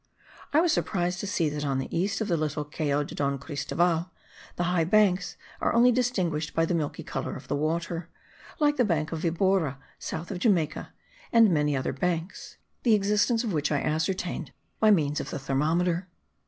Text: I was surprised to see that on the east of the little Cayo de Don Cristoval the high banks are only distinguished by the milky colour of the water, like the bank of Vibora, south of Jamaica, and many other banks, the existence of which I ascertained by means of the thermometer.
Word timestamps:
I 0.51 0.61
was 0.61 0.73
surprised 0.73 1.19
to 1.19 1.27
see 1.27 1.47
that 1.49 1.63
on 1.63 1.77
the 1.77 1.95
east 1.95 2.21
of 2.21 2.27
the 2.27 2.35
little 2.35 2.65
Cayo 2.65 3.03
de 3.03 3.13
Don 3.13 3.37
Cristoval 3.37 4.09
the 4.55 4.63
high 4.63 4.83
banks 4.83 5.37
are 5.59 5.73
only 5.75 5.91
distinguished 5.91 6.55
by 6.55 6.65
the 6.65 6.73
milky 6.73 7.03
colour 7.03 7.35
of 7.35 7.47
the 7.47 7.55
water, 7.55 8.09
like 8.57 8.77
the 8.77 8.83
bank 8.83 9.11
of 9.11 9.19
Vibora, 9.19 9.77
south 9.99 10.31
of 10.31 10.39
Jamaica, 10.39 10.91
and 11.31 11.51
many 11.51 11.77
other 11.77 11.93
banks, 11.93 12.57
the 12.81 12.95
existence 12.95 13.43
of 13.43 13.53
which 13.53 13.71
I 13.71 13.79
ascertained 13.79 14.51
by 14.79 14.89
means 14.89 15.19
of 15.19 15.29
the 15.29 15.37
thermometer. 15.37 16.07